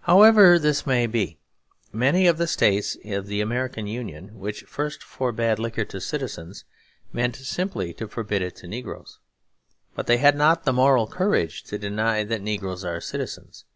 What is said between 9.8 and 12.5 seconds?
But they had not the moral courage to deny that